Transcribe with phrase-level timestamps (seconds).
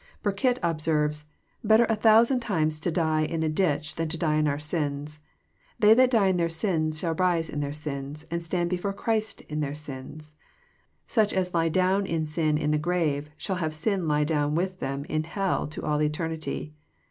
[0.23, 4.37] Burkitt observes, <* Better a thousand times to die In a ditch than to die
[4.37, 5.19] in our sinsl
[5.77, 9.41] They that die in their sins shall rise in their sins, and stand before Christ
[9.41, 10.33] in their sins.
[11.05, 14.79] Such as lie down in sin in the grave shall have sin lie down with
[14.79, 16.73] them in hell to all eternity.